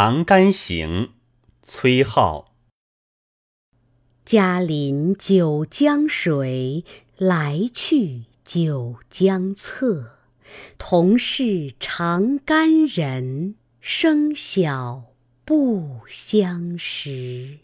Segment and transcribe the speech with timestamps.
[0.00, 1.10] 长干行
[1.64, 2.44] 崔颢，
[4.24, 6.84] 嘉临九江水，
[7.16, 10.12] 来去九江侧。
[10.78, 15.02] 同是长干人，生小
[15.44, 17.58] 不相识。